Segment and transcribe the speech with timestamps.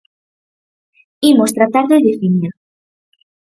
[1.31, 2.51] Imos tratar de definir.